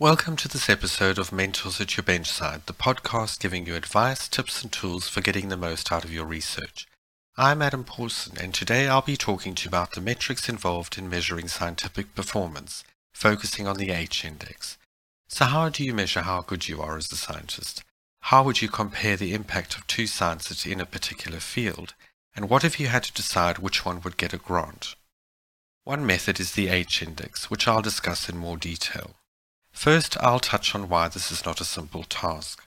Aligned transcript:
Welcome 0.00 0.36
to 0.36 0.48
this 0.48 0.70
episode 0.70 1.18
of 1.18 1.30
Mentors 1.30 1.78
at 1.78 1.94
Your 1.94 2.04
Benchside, 2.04 2.64
the 2.64 2.72
podcast 2.72 3.38
giving 3.38 3.66
you 3.66 3.74
advice, 3.74 4.28
tips, 4.28 4.62
and 4.62 4.72
tools 4.72 5.10
for 5.10 5.20
getting 5.20 5.50
the 5.50 5.58
most 5.58 5.92
out 5.92 6.06
of 6.06 6.10
your 6.10 6.24
research. 6.24 6.88
I'm 7.36 7.60
Adam 7.60 7.84
Pawson, 7.84 8.38
and 8.40 8.54
today 8.54 8.88
I'll 8.88 9.02
be 9.02 9.18
talking 9.18 9.54
to 9.54 9.64
you 9.64 9.68
about 9.68 9.92
the 9.92 10.00
metrics 10.00 10.48
involved 10.48 10.96
in 10.96 11.10
measuring 11.10 11.48
scientific 11.48 12.14
performance, 12.14 12.82
focusing 13.12 13.66
on 13.68 13.76
the 13.76 13.90
H 13.90 14.24
index. 14.24 14.78
So, 15.28 15.44
how 15.44 15.68
do 15.68 15.84
you 15.84 15.92
measure 15.92 16.22
how 16.22 16.40
good 16.40 16.66
you 16.66 16.80
are 16.80 16.96
as 16.96 17.12
a 17.12 17.16
scientist? 17.16 17.84
How 18.22 18.42
would 18.42 18.62
you 18.62 18.70
compare 18.70 19.18
the 19.18 19.34
impact 19.34 19.76
of 19.76 19.86
two 19.86 20.06
scientists 20.06 20.64
in 20.64 20.80
a 20.80 20.86
particular 20.86 21.40
field? 21.40 21.92
And 22.34 22.48
what 22.48 22.64
if 22.64 22.80
you 22.80 22.86
had 22.86 23.02
to 23.02 23.12
decide 23.12 23.58
which 23.58 23.84
one 23.84 24.00
would 24.00 24.16
get 24.16 24.32
a 24.32 24.38
grant? 24.38 24.94
One 25.84 26.06
method 26.06 26.40
is 26.40 26.52
the 26.52 26.68
H 26.68 27.02
index, 27.02 27.50
which 27.50 27.68
I'll 27.68 27.82
discuss 27.82 28.30
in 28.30 28.38
more 28.38 28.56
detail. 28.56 29.10
First, 29.80 30.18
I'll 30.20 30.40
touch 30.40 30.74
on 30.74 30.90
why 30.90 31.08
this 31.08 31.32
is 31.32 31.46
not 31.46 31.62
a 31.62 31.64
simple 31.64 32.04
task. 32.04 32.62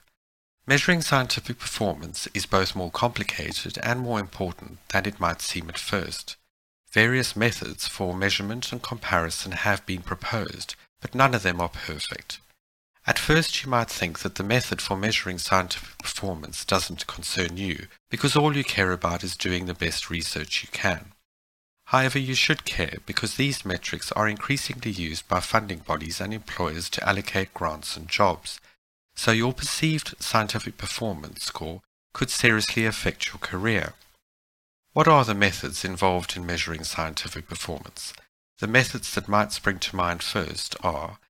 Measuring 0.66 1.00
scientific 1.00 1.60
performance 1.60 2.26
is 2.34 2.44
both 2.44 2.74
more 2.74 2.90
complicated 2.90 3.78
and 3.84 4.00
more 4.00 4.18
important 4.18 4.78
than 4.88 5.06
it 5.06 5.20
might 5.20 5.40
seem 5.40 5.68
at 5.68 5.78
first. 5.78 6.34
Various 6.90 7.36
methods 7.36 7.86
for 7.86 8.16
measurement 8.16 8.72
and 8.72 8.82
comparison 8.82 9.52
have 9.52 9.86
been 9.86 10.02
proposed, 10.02 10.74
but 11.00 11.14
none 11.14 11.36
of 11.36 11.44
them 11.44 11.60
are 11.60 11.68
perfect. 11.68 12.40
At 13.06 13.20
first 13.20 13.62
you 13.62 13.70
might 13.70 13.90
think 13.90 14.18
that 14.18 14.34
the 14.34 14.42
method 14.42 14.80
for 14.80 14.96
measuring 14.96 15.38
scientific 15.38 15.96
performance 15.98 16.64
doesn't 16.64 17.06
concern 17.06 17.56
you, 17.56 17.86
because 18.10 18.34
all 18.34 18.56
you 18.56 18.64
care 18.64 18.90
about 18.90 19.22
is 19.22 19.36
doing 19.36 19.66
the 19.66 19.74
best 19.74 20.10
research 20.10 20.64
you 20.64 20.68
can. 20.72 21.12
However, 21.94 22.18
you 22.18 22.34
should 22.34 22.64
care 22.64 22.96
because 23.06 23.36
these 23.36 23.64
metrics 23.64 24.10
are 24.10 24.26
increasingly 24.26 24.90
used 24.90 25.28
by 25.28 25.38
funding 25.38 25.78
bodies 25.78 26.20
and 26.20 26.34
employers 26.34 26.90
to 26.90 27.08
allocate 27.08 27.54
grants 27.54 27.96
and 27.96 28.08
jobs, 28.08 28.60
so 29.14 29.30
your 29.30 29.52
perceived 29.52 30.20
scientific 30.20 30.76
performance 30.76 31.44
score 31.44 31.82
could 32.12 32.30
seriously 32.30 32.84
affect 32.84 33.28
your 33.28 33.38
career. 33.38 33.92
What 34.92 35.06
are 35.06 35.24
the 35.24 35.36
methods 35.36 35.84
involved 35.84 36.36
in 36.36 36.44
measuring 36.44 36.82
scientific 36.82 37.48
performance? 37.48 38.12
The 38.58 38.66
methods 38.66 39.14
that 39.14 39.28
might 39.28 39.52
spring 39.52 39.78
to 39.78 39.94
mind 39.94 40.20
first 40.24 40.74
are 40.82 41.20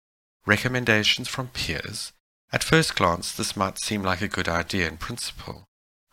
recommendations 0.46 1.28
from 1.28 1.48
peers. 1.48 2.14
At 2.54 2.64
first 2.64 2.96
glance, 2.96 3.32
this 3.32 3.54
might 3.54 3.78
seem 3.78 4.02
like 4.02 4.22
a 4.22 4.28
good 4.28 4.48
idea 4.48 4.88
in 4.88 4.96
principle. 4.96 5.66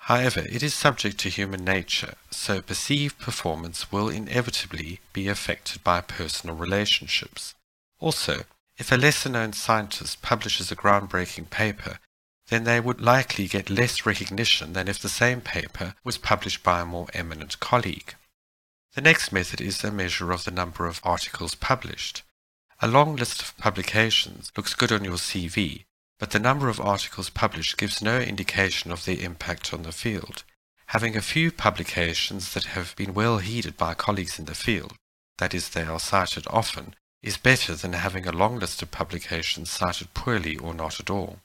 However, 0.06 0.40
it 0.50 0.64
is 0.64 0.74
subject 0.74 1.20
to 1.20 1.30
human 1.30 1.64
nature, 1.64 2.16
so 2.32 2.62
perceived 2.62 3.20
performance 3.20 3.92
will 3.92 4.10
inevitably 4.10 5.00
be 5.14 5.28
affected 5.28 5.84
by 5.84 6.02
personal 6.02 6.56
relationships. 6.56 7.54
Also, 8.00 8.46
if 8.78 8.92
a 8.92 8.98
lesser 8.98 9.30
known 9.30 9.54
scientist 9.54 10.24
publishes 10.24 10.72
a 10.72 10.76
groundbreaking 10.76 11.52
paper, 11.52 12.00
then 12.48 12.64
they 12.64 12.80
would 12.80 13.00
likely 13.00 13.48
get 13.48 13.70
less 13.70 14.04
recognition 14.04 14.74
than 14.74 14.88
if 14.88 15.00
the 15.00 15.08
same 15.08 15.40
paper 15.40 15.94
was 16.04 16.18
published 16.18 16.64
by 16.64 16.82
a 16.82 16.86
more 16.86 17.08
eminent 17.14 17.60
colleague. 17.60 18.16
The 18.96 19.02
next 19.02 19.32
method 19.32 19.62
is 19.62 19.84
a 19.84 19.92
measure 19.92 20.32
of 20.32 20.46
the 20.46 20.52
number 20.52 20.88
of 20.88 21.00
articles 21.04 21.54
published. 21.54 22.24
A 22.82 22.88
long 22.88 23.16
list 23.16 23.44
of 23.44 23.58
publications 23.58 24.52
looks 24.58 24.74
good 24.74 24.92
on 24.92 25.04
your 25.04 25.18
CV, 25.18 25.86
but 26.22 26.30
the 26.30 26.40
number 26.40 26.70
of 26.70 26.80
articles 26.80 27.32
published 27.32 27.80
gives 27.80 28.00
no 28.00 28.20
indication 28.20 28.92
of 28.92 29.06
their 29.06 29.18
impact 29.18 29.74
on 29.74 29.82
the 29.82 29.92
field. 29.92 30.44
Having 30.86 31.18
a 31.18 31.22
few 31.22 31.52
publications 31.52 32.54
that 32.54 32.66
have 32.66 32.96
been 32.96 33.16
well 33.16 33.40
heeded 33.40 33.76
by 33.76 33.96
colleagues 33.96 34.38
in 34.38 34.46
the 34.46 34.54
field, 34.54 34.94
that 35.40 35.56
is, 35.56 35.70
they 35.70 35.82
are 35.82 36.00
cited 36.00 36.46
often, 36.52 36.94
is 37.24 37.38
better 37.38 37.74
than 37.74 37.94
having 37.94 38.28
a 38.28 38.32
long 38.32 38.60
list 38.60 38.84
of 38.84 38.92
publications 38.92 39.72
cited 39.72 40.14
poorly 40.14 40.56
or 40.58 40.76
not 40.76 41.00
at 41.00 41.10
all. 41.10 41.40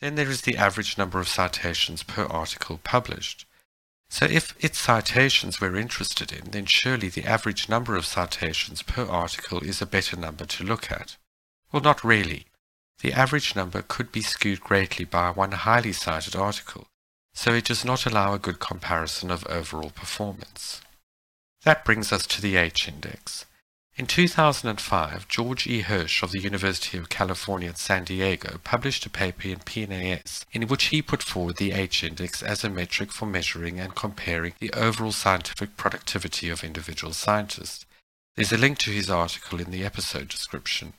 Then 0.00 0.16
there 0.16 0.28
is 0.28 0.40
the 0.40 0.56
average 0.56 0.98
number 0.98 1.20
of 1.20 1.28
citations 1.28 2.02
per 2.02 2.24
article 2.24 2.80
published. 2.82 3.46
So 4.10 4.26
if 4.26 4.56
it's 4.58 4.78
citations 4.78 5.60
we're 5.60 5.76
interested 5.76 6.32
in, 6.32 6.50
then 6.50 6.66
surely 6.66 7.10
the 7.10 7.26
average 7.26 7.68
number 7.68 7.94
of 7.94 8.06
citations 8.06 8.82
per 8.82 9.06
article 9.06 9.60
is 9.60 9.80
a 9.80 9.86
better 9.86 10.16
number 10.16 10.46
to 10.46 10.64
look 10.64 10.90
at. 10.90 11.16
Well, 11.70 11.82
not 11.82 12.02
really. 12.02 12.47
The 13.00 13.12
average 13.12 13.54
number 13.54 13.82
could 13.82 14.10
be 14.10 14.22
skewed 14.22 14.60
greatly 14.60 15.04
by 15.04 15.30
one 15.30 15.52
highly 15.52 15.92
cited 15.92 16.34
article, 16.34 16.88
so 17.32 17.52
it 17.52 17.64
does 17.64 17.84
not 17.84 18.06
allow 18.06 18.34
a 18.34 18.38
good 18.38 18.58
comparison 18.58 19.30
of 19.30 19.46
overall 19.46 19.90
performance. 19.90 20.80
That 21.62 21.84
brings 21.84 22.12
us 22.12 22.26
to 22.26 22.40
the 22.40 22.56
H-index. 22.56 23.44
In 23.96 24.06
2005, 24.06 25.26
George 25.26 25.66
E. 25.66 25.80
Hirsch 25.80 26.22
of 26.22 26.30
the 26.30 26.38
University 26.38 26.96
of 26.98 27.08
California 27.08 27.70
at 27.70 27.78
San 27.78 28.04
Diego 28.04 28.60
published 28.62 29.04
a 29.06 29.10
paper 29.10 29.48
in 29.48 29.58
PNAS 29.58 30.44
in 30.52 30.68
which 30.68 30.86
he 30.86 31.02
put 31.02 31.20
forward 31.20 31.56
the 31.56 31.72
H-index 31.72 32.40
as 32.40 32.62
a 32.62 32.70
metric 32.70 33.10
for 33.10 33.26
measuring 33.26 33.80
and 33.80 33.96
comparing 33.96 34.54
the 34.60 34.72
overall 34.72 35.10
scientific 35.10 35.76
productivity 35.76 36.48
of 36.48 36.62
individual 36.62 37.12
scientists. 37.12 37.86
There's 38.36 38.52
a 38.52 38.56
link 38.56 38.78
to 38.78 38.90
his 38.90 39.10
article 39.10 39.60
in 39.60 39.72
the 39.72 39.84
episode 39.84 40.28
description. 40.28 40.92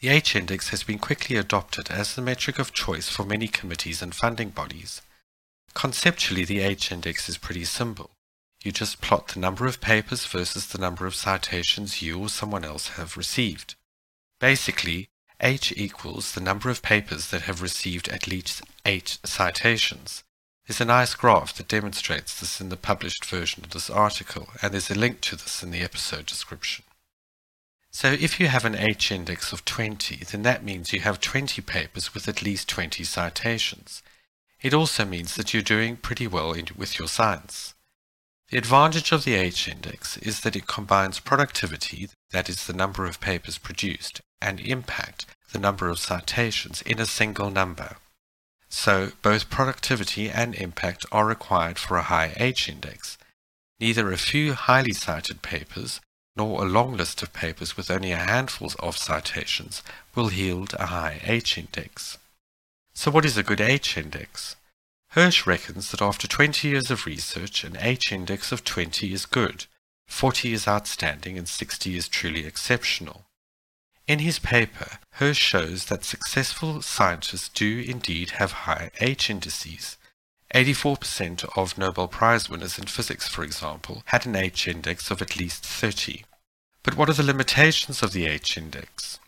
The 0.00 0.08
H-index 0.08 0.70
has 0.70 0.82
been 0.82 0.98
quickly 0.98 1.36
adopted 1.36 1.90
as 1.90 2.14
the 2.14 2.22
metric 2.22 2.58
of 2.58 2.72
choice 2.72 3.10
for 3.10 3.22
many 3.22 3.48
committees 3.48 4.00
and 4.00 4.14
funding 4.14 4.48
bodies. 4.48 5.02
Conceptually, 5.74 6.46
the 6.46 6.60
H-index 6.60 7.28
is 7.28 7.36
pretty 7.36 7.66
simple. 7.66 8.10
You 8.64 8.72
just 8.72 9.02
plot 9.02 9.28
the 9.28 9.40
number 9.40 9.66
of 9.66 9.82
papers 9.82 10.24
versus 10.24 10.66
the 10.66 10.78
number 10.78 11.06
of 11.06 11.14
citations 11.14 12.00
you 12.00 12.18
or 12.18 12.30
someone 12.30 12.64
else 12.64 12.88
have 12.88 13.18
received. 13.18 13.74
Basically, 14.38 15.10
H 15.38 15.70
equals 15.76 16.32
the 16.32 16.40
number 16.40 16.70
of 16.70 16.80
papers 16.80 17.30
that 17.30 17.42
have 17.42 17.60
received 17.60 18.08
at 18.08 18.26
least 18.26 18.62
H 18.86 19.18
citations. 19.24 20.24
There's 20.66 20.80
a 20.80 20.86
nice 20.86 21.14
graph 21.14 21.54
that 21.56 21.68
demonstrates 21.68 22.40
this 22.40 22.58
in 22.58 22.70
the 22.70 22.76
published 22.78 23.26
version 23.26 23.64
of 23.64 23.70
this 23.70 23.90
article, 23.90 24.48
and 24.62 24.72
there's 24.72 24.90
a 24.90 24.94
link 24.94 25.20
to 25.22 25.36
this 25.36 25.62
in 25.62 25.70
the 25.70 25.82
episode 25.82 26.24
description. 26.24 26.84
So 27.92 28.12
if 28.12 28.38
you 28.38 28.46
have 28.46 28.64
an 28.64 28.76
H 28.76 29.10
index 29.10 29.52
of 29.52 29.64
20, 29.64 30.24
then 30.30 30.42
that 30.42 30.64
means 30.64 30.92
you 30.92 31.00
have 31.00 31.20
20 31.20 31.60
papers 31.62 32.14
with 32.14 32.28
at 32.28 32.42
least 32.42 32.68
20 32.68 33.02
citations. 33.02 34.02
It 34.62 34.72
also 34.72 35.04
means 35.04 35.34
that 35.34 35.52
you're 35.52 35.62
doing 35.62 35.96
pretty 35.96 36.26
well 36.26 36.52
in, 36.52 36.68
with 36.76 36.98
your 36.98 37.08
science. 37.08 37.74
The 38.50 38.58
advantage 38.58 39.12
of 39.12 39.24
the 39.24 39.34
H-index 39.34 40.18
is 40.18 40.40
that 40.40 40.56
it 40.56 40.66
combines 40.66 41.20
productivity, 41.20 42.08
that 42.30 42.48
is 42.48 42.66
the 42.66 42.72
number 42.72 43.06
of 43.06 43.20
papers 43.20 43.58
produced, 43.58 44.20
and 44.40 44.60
impact, 44.60 45.26
the 45.52 45.58
number 45.58 45.88
of 45.88 45.98
citations, 45.98 46.82
in 46.82 47.00
a 47.00 47.06
single 47.06 47.50
number. 47.50 47.96
So 48.68 49.12
both 49.22 49.50
productivity 49.50 50.30
and 50.30 50.54
impact 50.54 51.06
are 51.10 51.26
required 51.26 51.78
for 51.78 51.96
a 51.96 52.02
high 52.02 52.34
H-index. 52.36 53.18
Neither 53.80 54.12
a 54.12 54.16
few 54.16 54.54
highly 54.54 54.92
cited 54.92 55.42
papers 55.42 56.00
nor 56.40 56.62
a 56.62 56.66
long 56.66 56.96
list 56.96 57.22
of 57.22 57.34
papers 57.34 57.76
with 57.76 57.90
only 57.90 58.12
a 58.12 58.16
handful 58.16 58.72
of 58.78 58.96
citations 58.96 59.82
will 60.14 60.32
yield 60.32 60.72
a 60.78 60.86
high 60.86 61.20
H-index. 61.22 62.16
So 62.94 63.10
what 63.10 63.26
is 63.26 63.36
a 63.36 63.42
good 63.42 63.60
H-index? 63.60 64.56
Hirsch 65.10 65.46
reckons 65.46 65.90
that 65.90 66.00
after 66.00 66.26
20 66.26 66.66
years 66.66 66.90
of 66.90 67.04
research, 67.04 67.62
an 67.62 67.76
H-index 67.78 68.52
of 68.52 68.64
20 68.64 69.12
is 69.12 69.26
good, 69.26 69.66
40 70.08 70.54
is 70.54 70.66
outstanding, 70.66 71.36
and 71.36 71.46
60 71.46 71.94
is 71.94 72.08
truly 72.08 72.46
exceptional. 72.46 73.26
In 74.06 74.20
his 74.20 74.38
paper, 74.38 74.92
Hirsch 75.16 75.42
shows 75.42 75.84
that 75.86 76.04
successful 76.04 76.80
scientists 76.80 77.50
do 77.50 77.84
indeed 77.86 78.30
have 78.40 78.64
high 78.64 78.92
H-indices. 78.98 79.98
84% 80.54 81.44
of 81.54 81.76
Nobel 81.76 82.08
Prize 82.08 82.48
winners 82.48 82.78
in 82.78 82.86
physics, 82.86 83.28
for 83.28 83.44
example, 83.44 84.02
had 84.06 84.24
an 84.24 84.36
H-index 84.36 85.10
of 85.10 85.20
at 85.20 85.36
least 85.36 85.66
30. 85.66 86.24
But 86.82 86.96
what 86.96 87.10
are 87.10 87.14
the 87.14 87.22
limitations 87.22 88.02
of 88.02 88.12
the 88.12 88.26
H-index? 88.26 89.18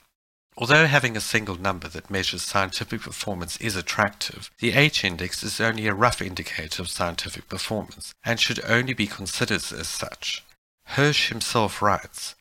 Although 0.56 0.86
having 0.86 1.16
a 1.16 1.20
single 1.20 1.56
number 1.56 1.88
that 1.88 2.10
measures 2.10 2.42
scientific 2.42 3.02
performance 3.02 3.56
is 3.56 3.76
attractive, 3.76 4.50
the 4.58 4.72
H-index 4.72 5.42
is 5.42 5.60
only 5.60 5.86
a 5.86 5.94
rough 5.94 6.20
indicator 6.20 6.82
of 6.82 6.88
scientific 6.88 7.48
performance 7.48 8.14
and 8.24 8.38
should 8.38 8.62
only 8.64 8.94
be 8.94 9.06
considered 9.06 9.64
as 9.72 9.88
such. 9.88 10.44
Hirsch 10.84 11.28
himself 11.28 11.80
writes, 11.80 12.34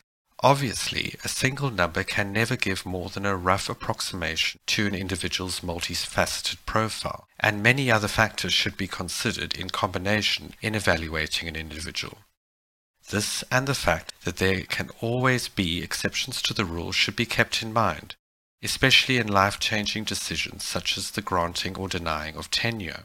Obviously, 0.43 1.15
a 1.23 1.29
single 1.29 1.69
number 1.69 2.03
can 2.03 2.33
never 2.33 2.55
give 2.55 2.85
more 2.85 3.09
than 3.09 3.27
a 3.27 3.37
rough 3.37 3.69
approximation 3.69 4.59
to 4.65 4.87
an 4.87 4.95
individual's 4.95 5.59
multifaceted 5.59 6.57
profile, 6.65 7.27
and 7.39 7.61
many 7.61 7.91
other 7.91 8.07
factors 8.07 8.51
should 8.51 8.75
be 8.75 8.87
considered 8.87 9.55
in 9.57 9.69
combination 9.69 10.53
in 10.61 10.73
evaluating 10.73 11.47
an 11.47 11.55
individual. 11.55 12.17
This 13.11 13.43
and 13.51 13.67
the 13.67 13.75
fact 13.75 14.13
that 14.23 14.37
there 14.37 14.61
can 14.61 14.89
always 15.01 15.49
be 15.49 15.83
exceptions 15.83 16.41
to 16.43 16.53
the 16.53 16.63
rule 16.63 16.93
should 16.93 17.17
be 17.17 17.25
kept 17.25 17.61
in 17.61 17.73
mind, 17.73 18.15
especially 18.63 19.17
in 19.17 19.27
life-changing 19.27 20.05
decisions 20.05 20.63
such 20.63 20.97
as 20.97 21.11
the 21.11 21.21
granting 21.21 21.75
or 21.75 21.89
denying 21.89 22.37
of 22.37 22.49
tenure. 22.49 23.03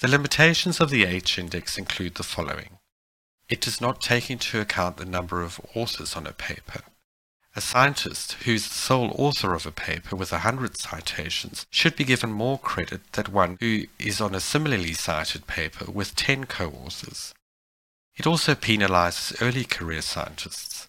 The 0.00 0.08
limitations 0.08 0.80
of 0.80 0.90
the 0.90 1.04
H-index 1.04 1.78
include 1.78 2.16
the 2.16 2.22
following. 2.22 2.78
It 3.48 3.62
does 3.62 3.80
not 3.80 4.02
take 4.02 4.30
into 4.30 4.60
account 4.60 4.98
the 4.98 5.06
number 5.06 5.40
of 5.40 5.62
authors 5.74 6.14
on 6.14 6.26
a 6.26 6.32
paper. 6.32 6.82
A 7.56 7.62
scientist 7.62 8.34
who's 8.44 8.68
the 8.68 8.74
sole 8.74 9.14
author 9.16 9.54
of 9.54 9.64
a 9.64 9.72
paper 9.72 10.14
with 10.14 10.30
a 10.30 10.40
hundred 10.40 10.76
citations 10.76 11.64
should 11.70 11.96
be 11.96 12.04
given 12.04 12.32
more 12.32 12.58
credit 12.58 13.12
than 13.12 13.32
one 13.32 13.56
who 13.60 13.84
is 13.98 14.20
on 14.20 14.34
a 14.34 14.40
similarly 14.40 14.92
cited 14.92 15.46
paper 15.46 15.90
with 15.90 16.16
ten 16.16 16.44
co-authors. 16.44 17.32
It 18.16 18.28
also 18.28 18.54
penalizes 18.54 19.42
early 19.42 19.64
career 19.64 20.00
scientists. 20.00 20.88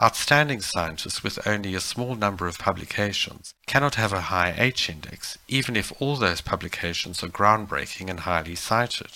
Outstanding 0.00 0.60
scientists 0.60 1.22
with 1.22 1.46
only 1.46 1.74
a 1.74 1.80
small 1.80 2.14
number 2.14 2.46
of 2.46 2.58
publications 2.58 3.54
cannot 3.66 3.94
have 3.94 4.12
a 4.12 4.28
high 4.32 4.54
H-index, 4.54 5.38
even 5.48 5.74
if 5.74 5.90
all 6.02 6.16
those 6.16 6.42
publications 6.42 7.22
are 7.24 7.28
groundbreaking 7.28 8.10
and 8.10 8.20
highly 8.20 8.54
cited. 8.54 9.12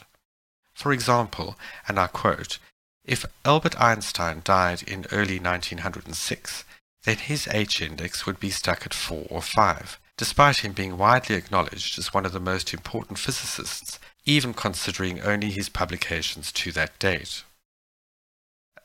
For 0.73 0.91
example, 0.91 1.59
and 1.87 1.99
I 1.99 2.07
quote, 2.07 2.59
if 3.05 3.27
Albert 3.45 3.79
Einstein 3.79 4.41
died 4.43 4.83
in 4.83 5.05
early 5.13 5.39
1906, 5.39 6.65
then 7.05 7.19
his 7.19 7.47
H-index 7.49 8.25
would 8.25 8.41
be 8.41 8.51
stuck 8.51 8.87
at 8.87 8.95
4 8.95 9.27
or 9.29 9.43
5, 9.43 10.01
despite 10.17 10.65
him 10.65 10.73
being 10.73 10.97
widely 10.97 11.37
acknowledged 11.37 11.99
as 11.99 12.15
one 12.15 12.25
of 12.25 12.33
the 12.33 12.41
most 12.41 12.73
important 12.73 13.19
physicists, 13.19 13.99
even 14.25 14.55
considering 14.55 15.21
only 15.21 15.51
his 15.51 15.69
publications 15.69 16.51
to 16.53 16.73
that 16.73 16.99
date. 16.99 17.45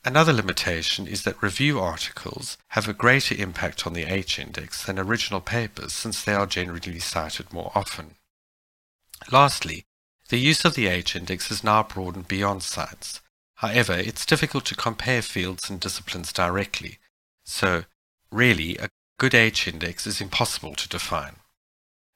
Another 0.06 0.32
limitation 0.32 1.08
is 1.08 1.24
that 1.24 1.42
review 1.42 1.80
articles 1.80 2.58
have 2.70 2.88
a 2.88 2.94
greater 2.94 3.36
impact 3.36 3.86
on 3.86 3.94
the 3.94 4.04
H-index 4.04 4.86
than 4.86 5.00
original 5.00 5.42
papers 5.42 5.94
since 5.94 6.24
they 6.24 6.34
are 6.34 6.46
generally 6.46 7.00
cited 7.00 7.52
more 7.52 7.72
often. 7.76 8.16
Lastly, 9.32 9.86
the 10.30 10.38
use 10.38 10.64
of 10.64 10.76
the 10.76 10.88
H-index 10.88 11.50
is 11.52 11.64
now 11.64 11.84
broadened 11.84 12.28
beyond 12.28 12.64
science. 12.64 13.20
However, 13.56 13.94
it's 13.94 14.26
difficult 14.26 14.66
to 14.66 14.76
compare 14.76 15.22
fields 15.22 15.70
and 15.70 15.80
disciplines 15.80 16.32
directly, 16.32 17.00
so 17.44 17.86
Really, 18.36 18.76
a 18.78 18.90
good 19.18 19.34
H-index 19.34 20.06
is 20.06 20.20
impossible 20.20 20.76
to 20.76 20.90
define. 20.90 21.38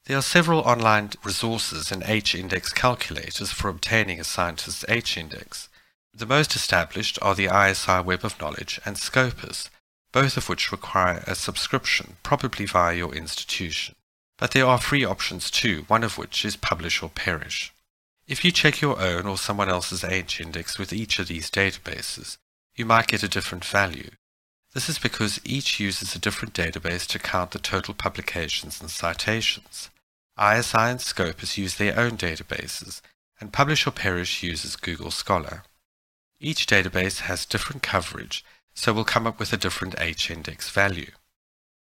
There 0.05 0.17
are 0.17 0.21
several 0.21 0.59
online 0.59 1.11
resources 1.23 1.93
and 1.93 2.03
H-index 2.03 2.73
calculators 2.73 3.53
for 3.53 3.69
obtaining 3.69 4.19
a 4.19 4.25
scientist's 4.25 4.83
H-index. 4.89 5.69
The 6.19 6.25
most 6.25 6.53
established 6.53 7.17
are 7.21 7.33
the 7.33 7.45
ISI 7.45 8.01
Web 8.01 8.25
of 8.25 8.37
Knowledge 8.41 8.77
and 8.83 8.97
Scopus, 8.97 9.69
both 10.11 10.35
of 10.35 10.49
which 10.49 10.69
require 10.69 11.23
a 11.25 11.33
subscription, 11.33 12.17
probably 12.23 12.65
via 12.65 12.93
your 12.93 13.15
institution. 13.15 13.95
But 14.37 14.51
there 14.51 14.65
are 14.65 14.81
free 14.81 15.05
options 15.05 15.49
too, 15.49 15.85
one 15.87 16.03
of 16.03 16.17
which 16.17 16.43
is 16.43 16.57
Publish 16.57 17.01
or 17.01 17.07
Perish. 17.07 17.71
If 18.27 18.43
you 18.43 18.51
check 18.51 18.81
your 18.81 18.99
own 18.99 19.27
or 19.27 19.37
someone 19.37 19.69
else's 19.69 20.03
H-index 20.03 20.77
with 20.77 20.91
each 20.91 21.19
of 21.19 21.29
these 21.29 21.49
databases, 21.49 22.35
you 22.75 22.85
might 22.85 23.07
get 23.07 23.23
a 23.23 23.29
different 23.29 23.63
value. 23.63 24.11
This 24.73 24.89
is 24.89 24.99
because 24.99 25.39
each 25.45 25.79
uses 25.79 26.13
a 26.15 26.19
different 26.19 26.53
database 26.53 27.07
to 27.07 27.19
count 27.19 27.51
the 27.51 27.59
total 27.59 27.93
publications 27.93 28.81
and 28.81 28.89
citations. 28.89 29.89
ISI 30.37 30.77
and 30.79 30.99
Scopus 30.99 31.57
use 31.57 31.75
their 31.75 31.97
own 31.97 32.17
databases, 32.17 32.99
and 33.39 33.53
Publish 33.53 33.87
or 33.87 33.91
Perish 33.91 34.43
uses 34.43 34.75
Google 34.75 35.11
Scholar. 35.11 35.63
Each 36.41 36.65
database 36.65 37.21
has 37.21 37.45
different 37.45 37.83
coverage, 37.83 38.45
so 38.73 38.93
we'll 38.93 39.03
come 39.03 39.27
up 39.27 39.39
with 39.39 39.51
a 39.51 39.57
different 39.57 39.95
H-index 39.99 40.69
value. 40.69 41.11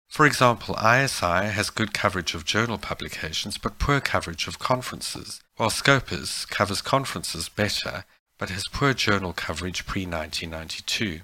For 0.09 0.25
example, 0.25 0.75
ISI 0.77 1.51
has 1.53 1.69
good 1.69 1.93
coverage 1.93 2.35
of 2.35 2.47
journal 2.47 2.79
publications 2.79 3.59
but 3.59 3.79
poor 3.79 4.01
coverage 4.01 4.47
of 4.47 4.59
conferences, 4.59 5.43
while 5.57 5.69
Scopus 5.69 6.47
covers 6.47 6.81
conferences 6.81 7.51
better 7.51 8.05
but 8.39 8.49
has 8.49 8.69
poor 8.69 8.95
journal 8.95 9.35
coverage 9.35 9.85
pre-1992. 9.85 11.23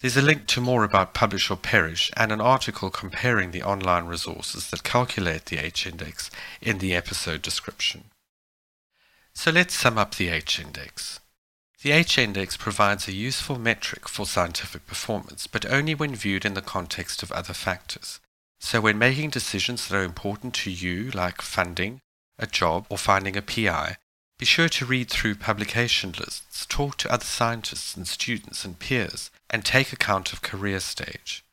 There's 0.00 0.16
a 0.16 0.22
link 0.22 0.46
to 0.46 0.60
more 0.60 0.82
about 0.82 1.12
Publish 1.12 1.50
or 1.50 1.56
Perish 1.56 2.10
and 2.16 2.32
an 2.32 2.40
article 2.40 2.88
comparing 2.88 3.50
the 3.50 3.62
online 3.62 4.06
resources 4.06 4.70
that 4.70 4.82
calculate 4.82 5.46
the 5.46 5.58
H-index 5.58 6.30
in 6.62 6.78
the 6.78 6.94
episode 6.94 7.42
description. 7.42 8.04
So 9.34 9.50
let's 9.50 9.74
sum 9.74 9.98
up 9.98 10.14
the 10.14 10.28
H-index. 10.28 11.20
The 11.82 11.90
H-index 11.90 12.56
provides 12.56 13.08
a 13.08 13.12
useful 13.12 13.58
metric 13.58 14.08
for 14.08 14.24
scientific 14.24 14.86
performance, 14.86 15.48
but 15.48 15.66
only 15.66 15.96
when 15.96 16.14
viewed 16.14 16.44
in 16.44 16.54
the 16.54 16.62
context 16.62 17.24
of 17.24 17.32
other 17.32 17.52
factors. 17.52 18.20
So 18.60 18.80
when 18.80 18.98
making 18.98 19.30
decisions 19.30 19.88
that 19.88 19.96
are 19.96 20.04
important 20.04 20.54
to 20.54 20.70
you, 20.70 21.10
like 21.10 21.42
funding, 21.42 22.00
a 22.38 22.46
job, 22.46 22.86
or 22.88 22.98
finding 22.98 23.36
a 23.36 23.42
PI, 23.42 23.96
be 24.38 24.46
sure 24.46 24.68
to 24.68 24.86
read 24.86 25.10
through 25.10 25.34
publication 25.34 26.12
lists, 26.12 26.66
talk 26.66 26.98
to 26.98 27.12
other 27.12 27.24
scientists 27.24 27.96
and 27.96 28.06
students 28.06 28.64
and 28.64 28.78
peers, 28.78 29.32
and 29.50 29.64
take 29.64 29.92
account 29.92 30.32
of 30.32 30.40
career 30.40 30.78
stage. 30.78 31.44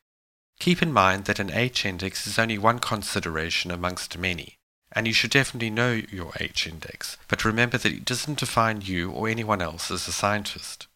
Keep 0.60 0.84
in 0.84 0.94
mind 0.94 1.26
that 1.26 1.40
an 1.40 1.52
H-index 1.52 2.28
is 2.28 2.38
only 2.38 2.60
one 2.60 2.78
consideration 2.78 3.72
amongst 3.72 4.16
many, 4.16 4.59
and 4.92 5.08
you 5.08 5.14
should 5.14 5.32
definitely 5.32 5.70
know 5.70 6.02
your 6.12 6.32
H-index, 6.40 7.18
but 7.28 7.46
remember 7.46 7.78
that 7.78 7.94
it 7.94 8.06
doesn't 8.06 8.40
define 8.40 8.82
you 8.82 9.12
or 9.12 9.28
anyone 9.28 9.62
else 9.62 9.92
as 9.92 10.08
a 10.08 10.12
scientist. 10.12 10.88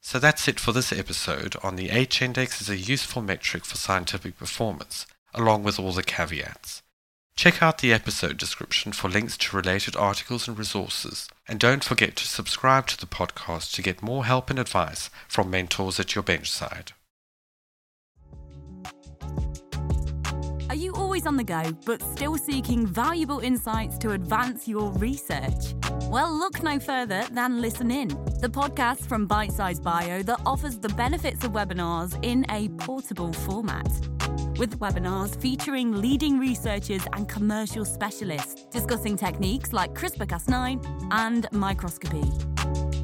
So 0.00 0.18
that's 0.18 0.48
it 0.48 0.58
for 0.58 0.72
this 0.72 0.92
episode 0.92 1.54
on 1.62 1.76
the 1.76 1.90
H-index 1.90 2.60
as 2.60 2.68
a 2.68 2.76
useful 2.76 3.22
metric 3.22 3.64
for 3.64 3.76
scientific 3.76 4.36
performance, 4.36 5.06
along 5.32 5.62
with 5.62 5.78
all 5.78 5.92
the 5.92 6.02
caveats. 6.02 6.82
Check 7.36 7.62
out 7.62 7.78
the 7.78 7.92
episode 7.92 8.36
description 8.36 8.92
for 8.92 9.08
links 9.08 9.36
to 9.38 9.56
related 9.56 9.96
articles 9.96 10.48
and 10.48 10.58
resources, 10.58 11.28
and 11.48 11.58
don't 11.58 11.84
forget 11.84 12.16
to 12.16 12.26
subscribe 12.26 12.86
to 12.88 12.98
the 12.98 13.06
podcast 13.06 13.72
to 13.74 13.82
get 13.82 14.02
more 14.02 14.24
help 14.24 14.50
and 14.50 14.58
advice 14.58 15.08
from 15.28 15.50
mentors 15.50 15.98
at 15.98 16.14
your 16.14 16.24
benchside. 16.24 16.92
Are 20.72 20.84
you 20.84 20.94
always 20.94 21.26
on 21.26 21.36
the 21.36 21.44
go, 21.44 21.76
but 21.84 22.00
still 22.00 22.38
seeking 22.38 22.86
valuable 22.86 23.40
insights 23.40 23.98
to 23.98 24.12
advance 24.12 24.66
your 24.66 24.90
research? 24.92 25.74
Well, 26.04 26.32
look 26.32 26.62
no 26.62 26.80
further 26.80 27.26
than 27.30 27.60
Listen 27.60 27.90
In, 27.90 28.08
the 28.40 28.48
podcast 28.48 29.04
from 29.04 29.26
Bite 29.26 29.52
Size 29.52 29.78
Bio 29.78 30.22
that 30.22 30.40
offers 30.46 30.78
the 30.78 30.88
benefits 30.88 31.44
of 31.44 31.52
webinars 31.52 32.18
in 32.24 32.46
a 32.48 32.70
portable 32.82 33.34
format 33.34 33.86
with 34.56 34.78
webinars 34.78 35.38
featuring 35.42 35.92
leading 36.00 36.38
researchers 36.38 37.02
and 37.12 37.28
commercial 37.28 37.84
specialists 37.84 38.64
discussing 38.70 39.14
techniques 39.14 39.74
like 39.74 39.92
CRISPR 39.92 40.26
Cas9 40.26 41.08
and 41.10 41.48
microscopy. 41.52 42.24